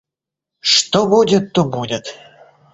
[0.61, 2.07] Что будет, то будет!